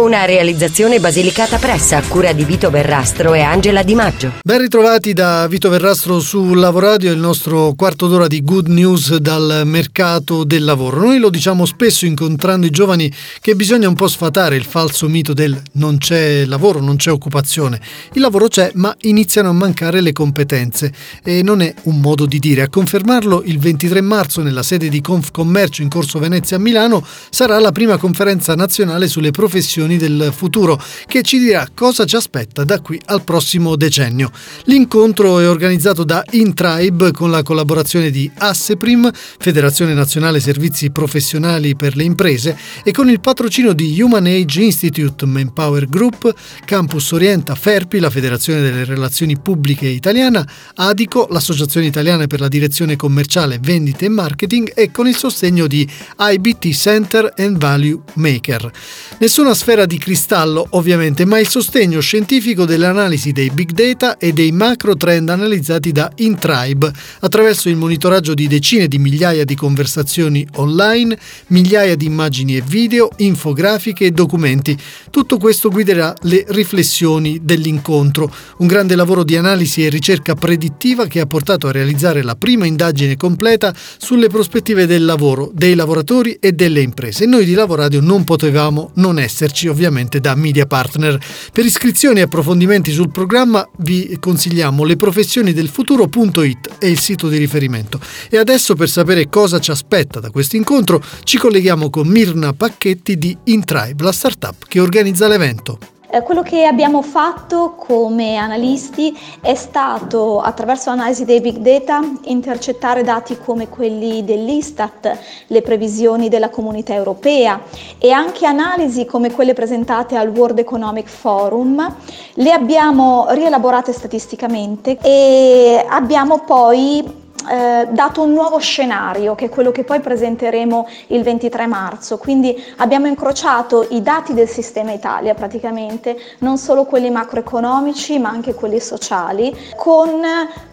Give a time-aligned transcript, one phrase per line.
[0.00, 4.32] Una realizzazione Basilicata Pressa a cura di Vito Verrastro e Angela Di Maggio.
[4.42, 9.60] Ben ritrovati da Vito Verrastro su Lavoradio, il nostro quarto d'ora di good news dal
[9.66, 11.00] mercato del lavoro.
[11.00, 15.34] Noi lo diciamo spesso incontrando i giovani che bisogna un po' sfatare il falso mito
[15.34, 17.78] del non c'è lavoro, non c'è occupazione.
[18.14, 22.38] Il lavoro c'è, ma iniziano a mancare le competenze e non è un modo di
[22.38, 22.62] dire.
[22.62, 27.58] A confermarlo il 23 marzo nella sede di Confcommercio in Corso Venezia a Milano sarà
[27.58, 32.80] la prima conferenza nazionale sulle professioni del futuro, che ci dirà cosa ci aspetta da
[32.80, 34.30] qui al prossimo decennio.
[34.64, 41.96] L'incontro è organizzato da Intribe con la collaborazione di Asseprim, Federazione Nazionale Servizi Professionali per
[41.96, 46.32] le Imprese, e con il patrocinio di Human Age Institute, Manpower Group,
[46.64, 52.96] Campus Orienta, Ferpi, la Federazione delle Relazioni Pubbliche Italiana, Adico, l'Associazione Italiana per la Direzione
[52.96, 55.88] Commerciale, Vendite e Marketing e con il sostegno di
[56.18, 58.70] IBT Center and Value Maker.
[59.18, 64.18] Nessuna sfera sfera di cristallo ovviamente, ma il sostegno scientifico delle analisi dei big data
[64.18, 69.54] e dei macro trend analizzati da Intribe attraverso il monitoraggio di decine di migliaia di
[69.54, 71.16] conversazioni online,
[71.48, 74.76] migliaia di immagini e video, infografiche e documenti.
[75.10, 81.20] Tutto questo guiderà le riflessioni dell'incontro, un grande lavoro di analisi e ricerca predittiva che
[81.20, 86.52] ha portato a realizzare la prima indagine completa sulle prospettive del lavoro, dei lavoratori e
[86.52, 87.26] delle imprese.
[87.26, 91.18] Noi di Lavoradio non potevamo non esserci ovviamente da media partner.
[91.52, 98.00] Per iscrizioni e approfondimenti sul programma vi consigliamo leprofessionidelfuturo.it è il sito di riferimento.
[98.28, 103.16] E adesso per sapere cosa ci aspetta da questo incontro ci colleghiamo con Mirna Pacchetti
[103.16, 105.99] di Intribe, la startup che organizza l'evento.
[106.12, 113.04] Eh, quello che abbiamo fatto come analisti è stato, attraverso l'analisi dei big data, intercettare
[113.04, 115.16] dati come quelli dell'Istat,
[115.46, 117.60] le previsioni della comunità europea
[117.98, 121.94] e anche analisi come quelle presentate al World Economic Forum.
[122.34, 129.70] Le abbiamo rielaborate statisticamente e abbiamo poi eh, dato un nuovo scenario che è quello
[129.70, 132.18] che poi presenteremo il 23 marzo.
[132.18, 138.54] Quindi abbiamo incrociato i dati del sistema Italia praticamente, non solo quelli macroeconomici ma anche
[138.54, 140.22] quelli sociali, con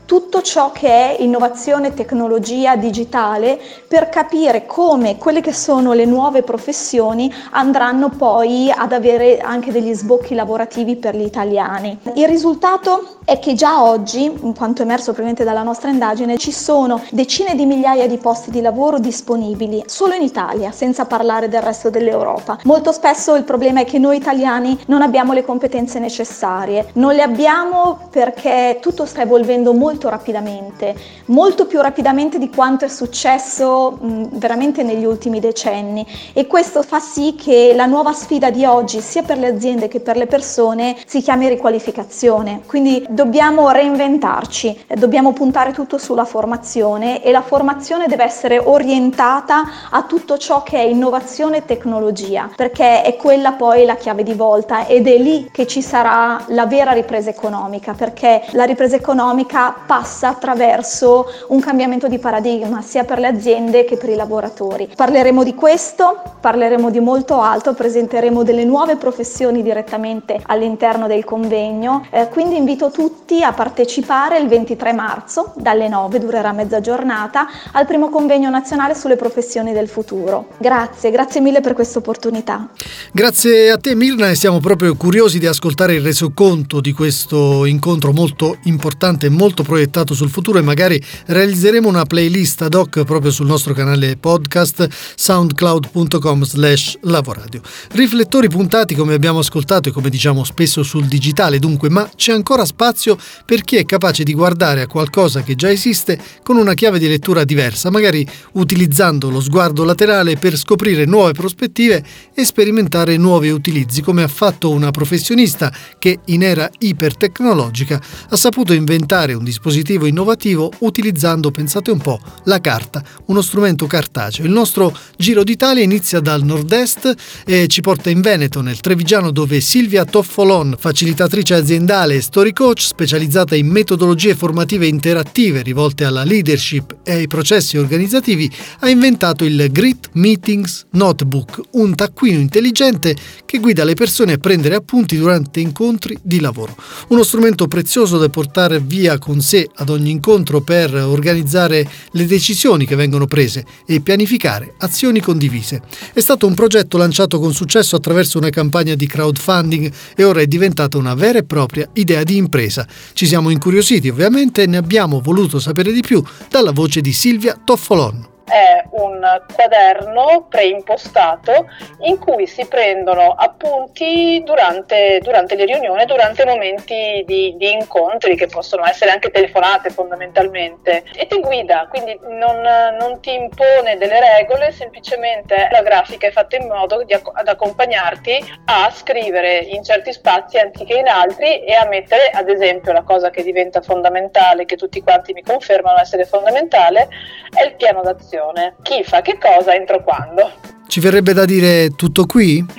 [0.07, 6.44] tutto ciò che è innovazione, tecnologia digitale per capire come quelle che sono le nuove
[6.44, 12.00] professioni andranno poi ad avere anche degli sbocchi lavorativi per gli italiani.
[12.16, 17.01] Il risultato è che già oggi, in quanto emerso ovviamente dalla nostra indagine, ci sono
[17.12, 21.89] decine di migliaia di posti di lavoro disponibili solo in Italia, senza parlare del resto
[21.89, 22.59] dell'Europa.
[22.63, 27.24] Molto spesso il problema è che noi italiani non abbiamo le competenze necessarie, non le
[27.24, 33.97] abbiamo perché tutto sta evolvendo molto molto rapidamente, molto più rapidamente di quanto è successo
[34.00, 39.02] mh, veramente negli ultimi decenni e questo fa sì che la nuova sfida di oggi,
[39.02, 42.62] sia per le aziende che per le persone, si chiami riqualificazione.
[42.68, 50.03] Quindi dobbiamo reinventarci, dobbiamo puntare tutto sulla formazione e la formazione deve essere orientata a
[50.03, 54.86] tutto ciò che è innovazione e tecnologia, perché è quella poi la chiave di volta
[54.86, 60.28] ed è lì che ci sarà la vera ripresa economica, perché la ripresa economica passa
[60.28, 64.90] attraverso un cambiamento di paradigma sia per le aziende che per i lavoratori.
[64.94, 72.06] Parleremo di questo, parleremo di molto altro, presenteremo delle nuove professioni direttamente all'interno del convegno,
[72.12, 77.86] eh, quindi invito tutti a partecipare il 23 marzo dalle 9, durerà mezza giornata, al
[77.86, 80.50] primo convegno nazionale sulle professioni del futuro.
[80.58, 82.68] Grazie, grazie mille per questa opportunità.
[83.14, 88.12] Grazie a te Mirna e siamo proprio curiosi di ascoltare il resoconto di questo incontro
[88.12, 93.03] molto importante e molto proiettato proiettato sul futuro e magari realizzeremo una playlist ad hoc
[93.03, 97.62] proprio sul nostro canale podcast soundcloud.com slash lavoradio.
[97.91, 102.65] Riflettori puntati come abbiamo ascoltato e come diciamo spesso sul digitale dunque, ma c'è ancora
[102.65, 106.97] spazio per chi è capace di guardare a qualcosa che già esiste con una chiave
[106.97, 112.03] di lettura diversa, magari utilizzando lo sguardo laterale per scoprire nuove prospettive
[112.33, 118.74] e sperimentare nuovi utilizzi, come ha fatto una professionista che in era ipertecnologica ha saputo
[118.74, 124.46] inventare un dispositivo dispositivo innovativo utilizzando, pensate un po', la carta, uno strumento cartaceo.
[124.46, 127.14] Il nostro Giro d'Italia inizia dal nord-est
[127.46, 132.81] e ci porta in Veneto, nel Trevigiano, dove Silvia Toffolon, facilitatrice aziendale e story coach
[132.81, 138.50] specializzata in metodologie formative interattive rivolte alla leadership e ai processi organizzativi,
[138.80, 143.16] ha inventato il Grit Meetings Notebook, un taccuino intelligente
[143.46, 146.75] che guida le persone a prendere appunti durante incontri di lavoro.
[147.10, 152.86] Uno strumento prezioso da portare via con sé ad ogni incontro per organizzare le decisioni
[152.86, 155.81] che vengono prese e pianificare azioni condivise.
[156.13, 160.48] È stato un progetto lanciato con successo attraverso una campagna di crowdfunding e ora è
[160.48, 162.88] diventata una vera e propria idea di impresa.
[163.13, 167.60] Ci siamo incuriositi ovviamente e ne abbiamo voluto sapere di più dalla voce di Silvia
[167.63, 171.68] Toffolon è un quaderno preimpostato
[172.02, 178.48] in cui si prendono appunti durante, durante le riunioni, durante momenti di, di, incontri che
[178.48, 181.04] possono essere anche telefonate fondamentalmente.
[181.16, 186.56] E ti guida, quindi non, non, ti impone delle regole, semplicemente la grafica è fatta
[186.56, 191.86] in modo di, ad accompagnarti a scrivere in certi spazi anziché in altri e a
[191.88, 197.08] mettere ad esempio la cosa che diventa fondamentale, che tutti quanti mi confermano essere fondamentale,
[197.54, 198.75] è il piano d'azione informazione.
[198.84, 200.51] Chi fa che cosa entro quando.
[200.88, 202.63] Ci verrebbe da dire tutto qui?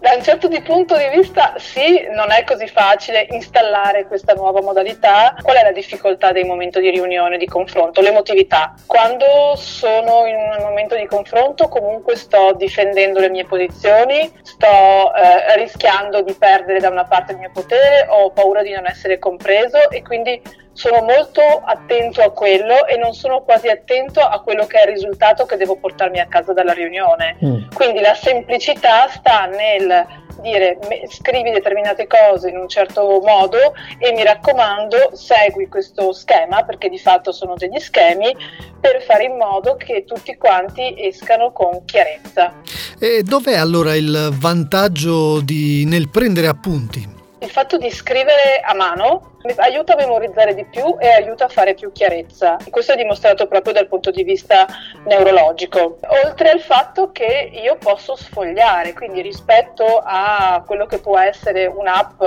[0.00, 5.36] da un certo punto di vista sì, non è così facile installare questa nuova modalità.
[5.40, 8.00] Qual è la difficoltà dei momenti di riunione, di confronto?
[8.00, 8.74] L'emotività.
[8.84, 14.66] Quando sono in un momento di confronto comunque sto difendendo le mie posizioni, sto
[15.14, 19.20] eh, rischiando di perdere da una parte il mio potere, ho paura di non essere
[19.20, 24.66] compreso e quindi sono molto attento a quello e non sono quasi attento a quello
[24.66, 27.36] che è il risultato che devo portarmi a casa dalla riunione.
[27.44, 27.62] Mm.
[27.74, 30.78] Quindi la semplicità sta nel dire
[31.08, 36.98] scrivi determinate cose in un certo modo e mi raccomando segui questo schema perché di
[36.98, 38.34] fatto sono degli schemi
[38.80, 42.60] per fare in modo che tutti quanti escano con chiarezza.
[42.98, 47.20] E dov'è allora il vantaggio di, nel prendere appunti?
[47.38, 51.74] Il fatto di scrivere a mano aiuta a memorizzare di più e aiuta a fare
[51.74, 52.56] più chiarezza.
[52.70, 54.66] Questo è dimostrato proprio dal punto di vista
[55.04, 55.98] neurologico.
[56.24, 62.22] Oltre al fatto che io posso sfogliare, quindi rispetto a quello che può essere un'app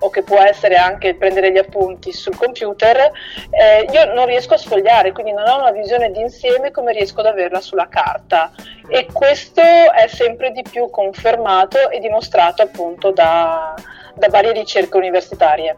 [0.00, 3.10] o che può essere anche prendere gli appunti sul computer,
[3.50, 7.26] eh, io non riesco a sfogliare, quindi non ho una visione d'insieme come riesco ad
[7.26, 8.52] averla sulla carta.
[8.88, 13.74] E questo è sempre di più confermato e dimostrato appunto da
[14.16, 15.76] da varie ricerche universitarie.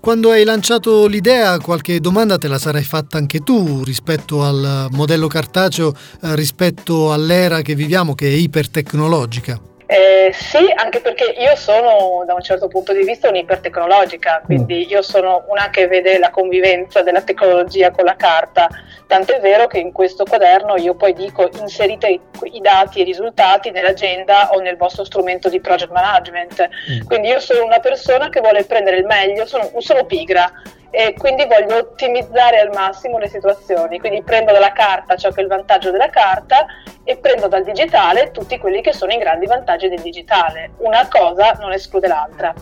[0.00, 5.26] Quando hai lanciato l'idea, qualche domanda te la sarai fatta anche tu rispetto al modello
[5.26, 9.60] cartaceo, eh, rispetto all'era che viviamo che è ipertecnologica?
[9.90, 14.90] Eh, sì, anche perché io sono da un certo punto di vista un'ipertecnologica, quindi mm.
[14.90, 18.68] io sono una che vede la convivenza della tecnologia con la carta,
[19.06, 22.20] tant'è vero che in questo quaderno io poi dico inserite i,
[22.52, 27.06] i dati e i risultati nell'agenda o nel vostro strumento di project management, mm.
[27.06, 30.52] quindi io sono una persona che vuole prendere il meglio, sono, sono pigra,
[30.90, 35.42] e quindi voglio ottimizzare al massimo le situazioni, quindi prendo dalla carta ciò che è
[35.42, 36.66] il vantaggio della carta
[37.04, 40.72] e prendo dal digitale tutti quelli che sono i grandi vantaggi del digitale.
[40.78, 42.52] Una cosa non esclude l'altra.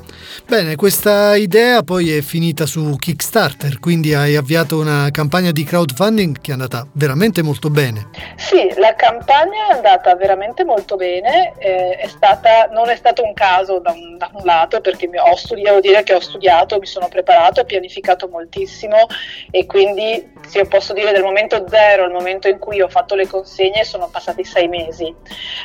[0.46, 6.40] Bene, questa idea poi è finita su Kickstarter, quindi hai avviato una campagna di crowdfunding
[6.40, 8.08] che è andata veramente molto bene.
[8.36, 13.32] Sì, la campagna è andata veramente molto bene, eh, è stata, non è stato un
[13.32, 16.86] caso da un, da un lato perché ho studiato, devo dire che ho studiato, mi
[16.86, 19.06] sono preparato, ho pianificato moltissimo
[19.50, 23.14] e quindi se io posso dire dal momento zero al momento in cui ho fatto
[23.14, 25.14] le consegne sono passati passati sei mesi.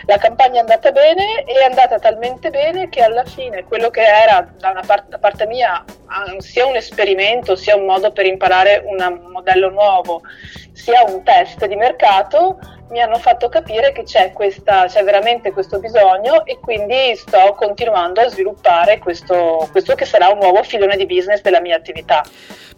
[0.06, 4.02] La campagna è andata bene e è andata talmente bene che alla fine quello che
[4.02, 5.84] era da una parte, da parte mia
[6.38, 10.22] sia un esperimento, sia un modo per imparare un modello nuovo,
[10.74, 12.60] sia un test di mercato,
[12.92, 18.22] mi hanno fatto capire che c'è, questa, c'è veramente questo bisogno e quindi sto continuando
[18.22, 22.24] a sviluppare questo, questo che sarà un nuovo filone di business della mia attività.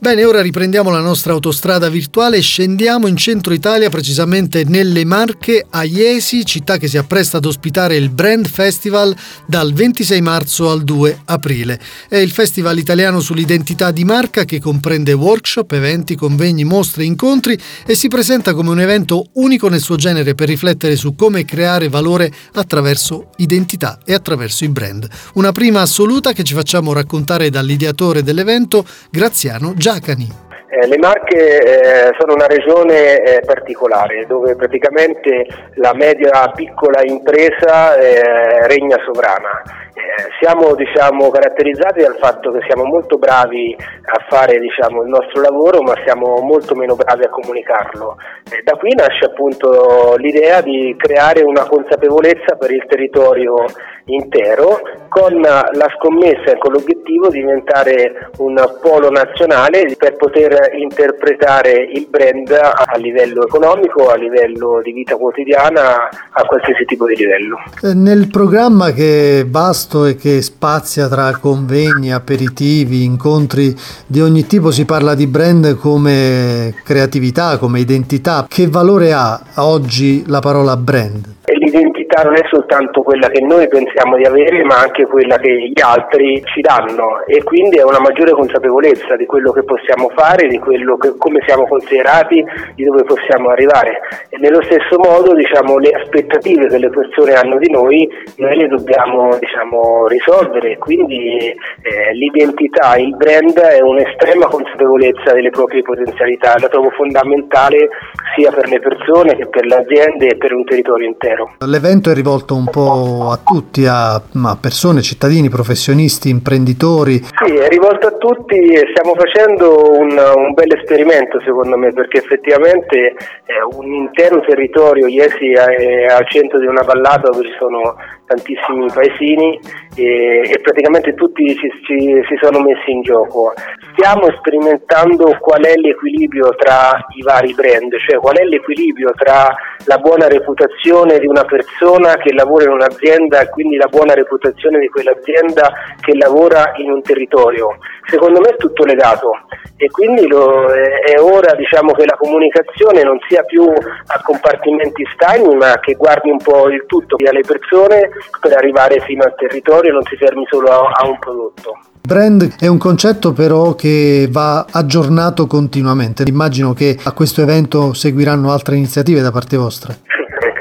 [0.03, 5.65] Bene, ora riprendiamo la nostra autostrada virtuale e scendiamo in centro Italia, precisamente nelle Marche,
[5.70, 9.15] a Iesi, città che si appresta ad ospitare il Brand Festival
[9.48, 11.79] dal 26 marzo al 2 aprile.
[12.10, 17.96] È il festival italiano sull'identità di marca che comprende workshop, eventi, convegni, mostre, incontri e
[17.96, 22.29] si presenta come un evento unico nel suo genere per riflettere su come creare valore
[22.55, 25.07] attraverso identità e attraverso i brand.
[25.36, 30.27] Una prima assoluta che ci facciamo raccontare dall'ideatore dell'evento, Graziano Giacani.
[30.67, 35.45] Eh, le Marche eh, sono una regione eh, particolare dove praticamente
[35.75, 39.62] la media piccola impresa eh, regna sovrana
[39.94, 45.40] Eh, siamo diciamo, caratterizzati dal fatto che siamo molto bravi a fare diciamo, il nostro
[45.42, 48.18] lavoro ma siamo molto meno bravi a comunicarlo.
[48.50, 53.66] Eh, da qui nasce appunto l'idea di creare una consapevolezza per il territorio
[54.06, 61.72] intero con la scommessa e con l'obiettivo di diventare un polo nazionale per poter interpretare
[61.72, 67.58] il brand a livello economico, a livello di vita quotidiana, a qualsiasi tipo di livello.
[67.84, 69.46] Eh, nel programma che è
[69.84, 75.75] vasto e che spazia tra convegni, aperitivi, incontri di ogni tipo si parla di brand
[75.75, 78.46] come creatività, come identità.
[78.48, 81.36] Che valore ha oggi la parola brand?
[81.74, 85.82] L'identità non è soltanto quella che noi pensiamo di avere, ma anche quella che gli
[85.82, 90.62] altri ci danno e quindi è una maggiore consapevolezza di quello che possiamo fare, di
[90.62, 92.44] che, come siamo considerati,
[92.75, 94.00] di dove possiamo arrivare.
[94.30, 98.68] E nello stesso modo diciamo, le aspettative che le persone hanno di noi, noi le
[98.68, 106.68] dobbiamo diciamo, risolvere, quindi eh, l'identità, il brand è un'estrema consapevolezza delle proprie potenzialità, la
[106.68, 107.89] trovo fondamentale
[108.36, 111.53] sia per le persone che per le aziende e per un territorio intero.
[111.65, 117.24] L'evento è rivolto un po' a tutti, a, a persone, cittadini, professionisti, imprenditori.
[117.43, 122.20] Sì, è rivolto a tutti e stiamo facendo un, un bel esperimento secondo me perché
[122.20, 123.15] effettivamente
[123.46, 128.88] è un intero territorio, Iesi è al centro di una vallata dove ci sono tantissimi
[128.92, 129.60] paesini
[129.96, 133.53] e, e praticamente tutti ci, ci, si sono messi in gioco.
[133.94, 139.53] Stiamo sperimentando qual è l'equilibrio tra i vari brand, cioè qual è l'equilibrio tra
[139.86, 144.80] la buona reputazione di una persona che lavora in un'azienda e quindi la buona reputazione
[144.80, 147.77] di quell'azienda che lavora in un territorio.
[148.06, 149.32] Secondo me è tutto legato
[149.77, 155.56] e quindi lo, è ora diciamo, che la comunicazione non sia più a compartimenti stagni
[155.56, 159.94] ma che guardi un po' il tutto alle persone per arrivare fino al territorio e
[159.94, 161.77] non si fermi solo a, a un prodotto.
[162.06, 166.24] Brand è un concetto però che va aggiornato continuamente.
[166.27, 169.96] Immagino che a questo evento seguiranno altre iniziative da parte vostra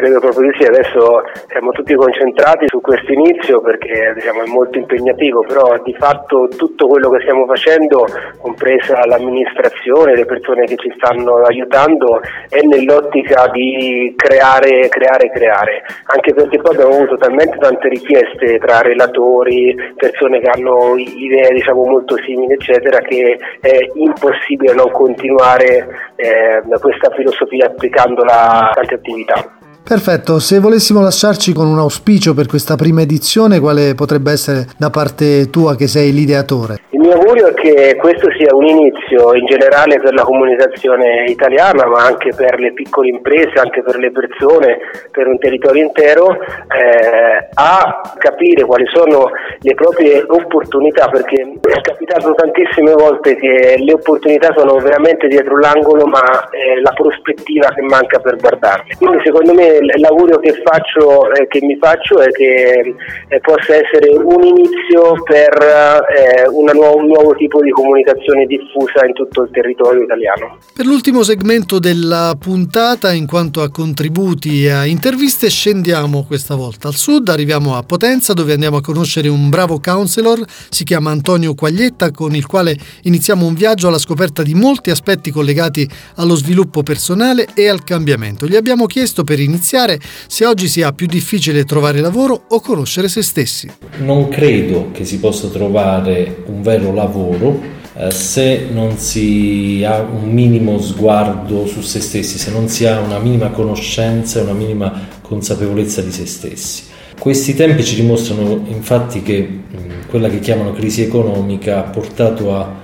[0.02, 4.78] credo proprio di sì, adesso siamo tutti concentrati su questo inizio perché diciamo, è molto
[4.78, 8.04] impegnativo, però di fatto tutto quello che stiamo facendo,
[8.40, 16.35] compresa l'amministrazione, le persone che ci stanno aiutando, è nell'ottica di creare, creare, creare, anche
[16.35, 22.16] perché poi abbiamo avuto talmente tante richieste tra relatori, persone che hanno idee diciamo, molto
[22.25, 29.62] simili, eccetera, che è impossibile non continuare eh, questa filosofia applicandola a tante attività.
[29.85, 34.91] Perfetto, se volessimo lasciarci con un auspicio per questa prima edizione, quale potrebbe essere da
[34.91, 36.79] parte tua che sei l'ideatore?
[36.91, 41.85] Il mio augurio è che questo sia un inizio in generale per la comunicazione italiana,
[41.87, 44.79] ma anche per le piccole imprese, anche per le persone,
[45.11, 52.33] per un territorio intero, eh, a capire quali sono le proprie opportunità, perché è capitato
[52.35, 58.21] tantissime volte che le opportunità sono veramente dietro l'angolo, ma è la prospettiva che manca
[58.21, 58.95] per guardarle.
[58.97, 62.95] Quindi secondo me l'augurio che, faccio, eh, che mi faccio è che
[63.29, 69.12] eh, possa essere un inizio per eh, nuova, un nuovo tipo di comunicazione diffusa in
[69.12, 70.59] tutto il territorio italiano.
[70.75, 76.88] Per l'ultimo segmento della puntata, in quanto a contributi e a interviste, scendiamo questa volta
[76.88, 81.55] al sud, arriviamo a Potenza dove andiamo a conoscere un bravo counselor, si chiama Antonio
[81.55, 86.83] Quaglietta, con il quale iniziamo un viaggio alla scoperta di molti aspetti collegati allo sviluppo
[86.83, 88.47] personale e al cambiamento.
[88.47, 93.09] Gli abbiamo chiesto per iniziare iniziare se oggi sia più difficile trovare lavoro o conoscere
[93.09, 93.71] se stessi.
[93.99, 97.61] Non credo che si possa trovare un vero lavoro
[97.95, 102.99] eh, se non si ha un minimo sguardo su se stessi, se non si ha
[102.99, 106.83] una minima conoscenza e una minima consapevolezza di se stessi.
[107.19, 112.82] Questi tempi ci dimostrano infatti che mh, quella che chiamano crisi economica ha portato a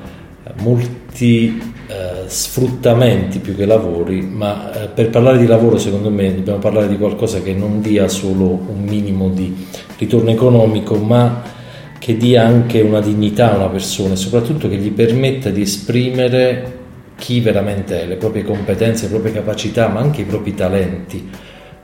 [0.60, 6.58] molti eh, sfruttamenti più che lavori, ma eh, per parlare di lavoro secondo me dobbiamo
[6.58, 11.42] parlare di qualcosa che non dia solo un minimo di ritorno economico, ma
[11.98, 16.76] che dia anche una dignità a una persona e soprattutto che gli permetta di esprimere
[17.16, 21.28] chi veramente è, le proprie competenze, le proprie capacità, ma anche i propri talenti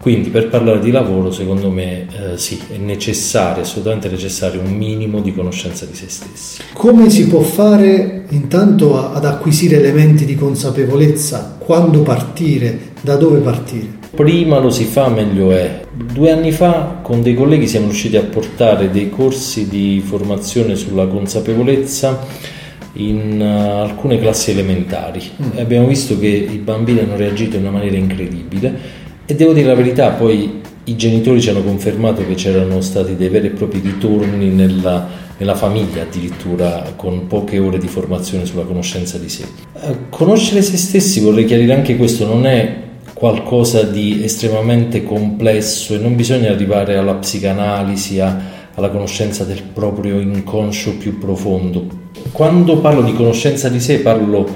[0.04, 5.20] quindi per parlare di lavoro secondo me eh, sì, è necessario, assolutamente necessario un minimo
[5.20, 6.60] di conoscenza di se stessi.
[6.74, 11.56] Come si può fare intanto ad acquisire elementi di consapevolezza?
[11.58, 12.92] Quando partire?
[13.00, 13.86] Da dove partire?
[14.14, 15.86] Prima lo si fa meglio è.
[15.90, 21.06] Due anni fa con dei colleghi siamo riusciti a portare dei corsi di formazione sulla
[21.06, 22.52] consapevolezza
[22.96, 25.58] in uh, alcune classi elementari mm.
[25.58, 29.74] abbiamo visto che i bambini hanno reagito in una maniera incredibile e devo dire la
[29.74, 34.48] verità, poi i genitori ci hanno confermato che c'erano stati dei veri e propri ritorni
[34.48, 35.06] nella,
[35.38, 39.44] nella famiglia addirittura con poche ore di formazione sulla conoscenza di sé.
[39.80, 42.82] Eh, conoscere se stessi, vorrei chiarire anche questo, non è
[43.14, 50.96] qualcosa di estremamente complesso e non bisogna arrivare alla psicanalisi, alla conoscenza del proprio inconscio
[50.98, 51.86] più profondo.
[52.30, 54.46] Quando parlo di conoscenza di sé parlo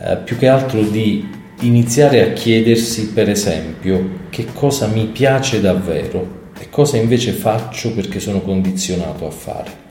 [0.00, 6.42] eh, più che altro di iniziare a chiedersi per esempio che cosa mi piace davvero
[6.58, 9.82] e cosa invece faccio perché sono condizionato a fare.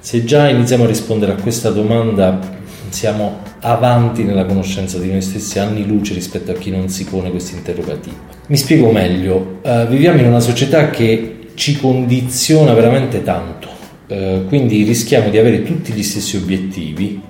[0.00, 2.56] Se già iniziamo a rispondere a questa domanda
[2.88, 7.30] siamo avanti nella conoscenza di noi stessi anni luce rispetto a chi non si pone
[7.30, 8.16] questo interrogativo.
[8.46, 13.68] Mi spiego meglio, uh, viviamo in una società che ci condiziona veramente tanto,
[14.08, 17.20] uh, quindi rischiamo di avere tutti gli stessi obiettivi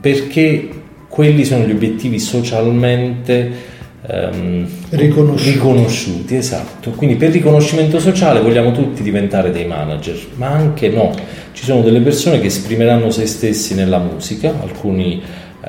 [0.00, 0.68] perché
[1.08, 3.76] quelli sono gli obiettivi socialmente
[4.10, 5.50] Um, riconosciuti.
[5.50, 6.36] riconosciuti.
[6.36, 6.92] esatto.
[6.92, 11.12] Quindi per riconoscimento sociale vogliamo tutti diventare dei manager, ma anche no.
[11.52, 15.20] Ci sono delle persone che esprimeranno se stessi nella musica, alcuni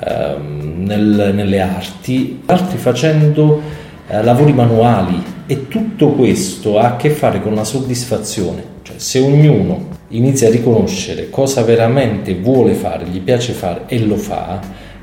[0.06, 3.62] um, nel, nelle arti, altri facendo
[4.08, 8.64] uh, lavori manuali e tutto questo ha a che fare con la soddisfazione.
[8.84, 14.16] Cioè, se ognuno inizia a riconoscere cosa veramente vuole fare, gli piace fare e lo
[14.16, 14.60] fa,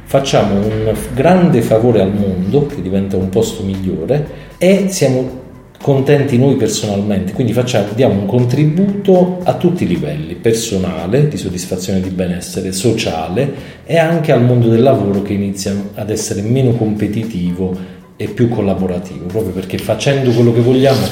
[0.06, 5.44] facciamo un grande favore al mondo che diventa un posto migliore e siamo
[5.82, 12.00] contenti noi personalmente, quindi facciamo, diamo un contributo a tutti i livelli, personale, di soddisfazione
[12.00, 13.52] di benessere, sociale
[13.84, 17.76] e anche al mondo del lavoro che inizia ad essere meno competitivo
[18.16, 21.04] e più collaborativo, proprio perché facendo quello che vogliamo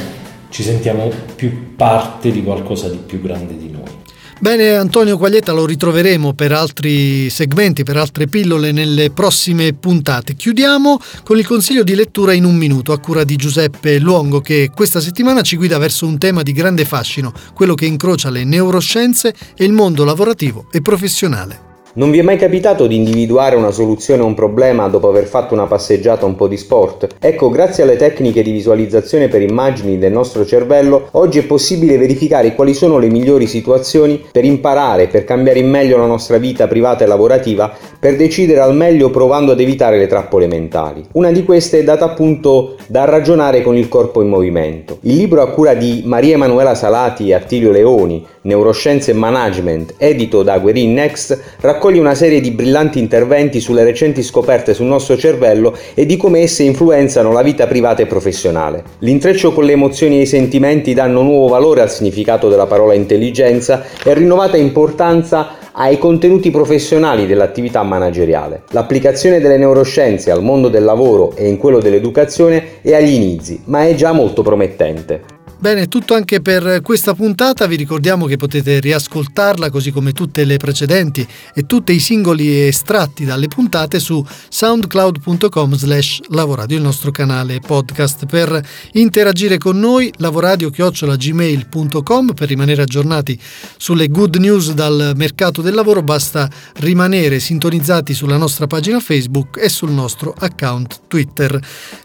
[0.48, 4.03] ci sentiamo più parte di qualcosa di più grande di noi.
[4.40, 10.34] Bene, Antonio Quaglietta lo ritroveremo per altri segmenti, per altre pillole nelle prossime puntate.
[10.34, 14.70] Chiudiamo con il consiglio di lettura in un minuto a cura di Giuseppe Luongo che
[14.74, 19.34] questa settimana ci guida verso un tema di grande fascino, quello che incrocia le neuroscienze
[19.56, 21.73] e il mondo lavorativo e professionale.
[21.96, 25.54] Non vi è mai capitato di individuare una soluzione a un problema dopo aver fatto
[25.54, 27.06] una passeggiata un po' di sport?
[27.20, 32.56] Ecco, grazie alle tecniche di visualizzazione per immagini del nostro cervello, oggi è possibile verificare
[32.56, 37.04] quali sono le migliori situazioni per imparare, per cambiare in meglio la nostra vita privata
[37.04, 41.04] e lavorativa, per decidere al meglio provando ad evitare le trappole mentali.
[41.12, 44.98] Una di queste è data appunto da ragionare con il corpo in movimento.
[45.02, 50.42] Il libro a cura di Maria Emanuela Salati e Attilio Leoni, Neuroscienze e Management, edito
[50.42, 51.40] da Guerin Next,
[51.84, 56.40] raccoglie una serie di brillanti interventi sulle recenti scoperte sul nostro cervello e di come
[56.40, 58.82] esse influenzano la vita privata e professionale.
[59.00, 63.82] L'intreccio con le emozioni e i sentimenti danno nuovo valore al significato della parola intelligenza
[64.02, 68.62] e rinnovata importanza ai contenuti professionali dell'attività manageriale.
[68.70, 73.84] L'applicazione delle neuroscienze al mondo del lavoro e in quello dell'educazione è agli inizi, ma
[73.84, 75.33] è già molto promettente.
[75.58, 80.58] Bene, tutto anche per questa puntata, vi ricordiamo che potete riascoltarla così come tutte le
[80.58, 87.60] precedenti e tutti i singoli estratti dalle puntate su soundcloud.com slash lavoradio, il nostro canale
[87.60, 88.26] podcast.
[88.26, 88.62] Per
[88.92, 93.40] interagire con noi, lavoradio-gmail.com per rimanere aggiornati
[93.78, 96.46] sulle good news dal mercato del lavoro basta
[96.80, 101.58] rimanere sintonizzati sulla nostra pagina Facebook e sul nostro account Twitter.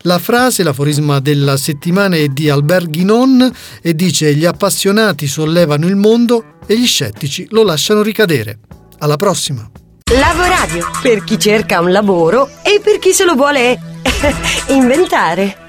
[0.03, 2.87] La frase, l'aforisma della settimana è di Albert
[3.81, 8.59] E dice gli appassionati sollevano il mondo e gli scettici lo lasciano ricadere.
[8.99, 9.69] Alla prossima!
[10.11, 13.79] Lavoradio per chi cerca un lavoro e per chi se lo vuole
[14.69, 15.67] inventare.